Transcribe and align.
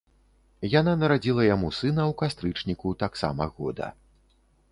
Яна 0.79 0.93
нарадзіла 1.01 1.43
яму 1.47 1.69
сына 1.81 2.01
ў 2.05 2.13
кастрычніку 2.23 2.95
таксама 3.05 3.43
года. 3.59 3.93